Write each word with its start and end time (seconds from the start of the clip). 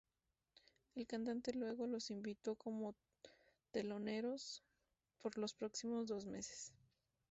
El 0.95 1.05
cantante 1.05 1.53
luego 1.53 1.85
los 1.85 2.09
invitó 2.09 2.55
como 2.55 2.95
teloneros 3.69 4.63
por 5.19 5.37
los 5.37 5.53
próximos 5.53 6.07
dos 6.07 6.25
meses. 6.25 6.73